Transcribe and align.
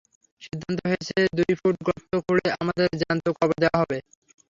সিদ্ধান্ত 0.41 0.79
হয়েছে, 0.85 1.17
দুই 1.37 1.51
ফুট 1.59 1.75
গর্ত 1.87 2.11
খুঁড়ে 2.25 2.47
আমাদের 2.61 2.87
জ্যান্ত 3.01 3.25
কবর 3.37 3.57
দেওয়া 3.63 3.77
হবে। 3.81 3.97